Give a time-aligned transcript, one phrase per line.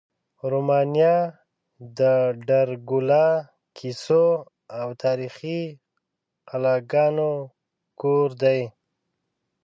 [0.51, 1.15] رومانیا
[1.99, 1.99] د
[2.47, 3.27] ډرکولا
[3.77, 4.25] کیسو
[4.79, 5.61] او تاریخي
[6.49, 7.31] قلاګانو
[8.01, 8.61] کور دی.